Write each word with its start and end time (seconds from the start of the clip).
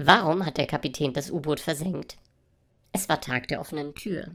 Warum 0.00 0.46
hat 0.46 0.58
der 0.58 0.68
Kapitän 0.68 1.12
das 1.12 1.28
U-Boot 1.28 1.58
versenkt? 1.58 2.18
Es 2.92 3.08
war 3.08 3.20
Tag 3.20 3.48
der 3.48 3.60
offenen 3.60 3.96
Tür. 3.96 4.30